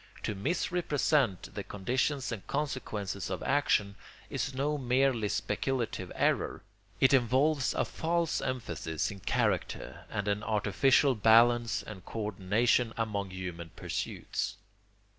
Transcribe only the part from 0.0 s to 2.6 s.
To misrepresent the conditions and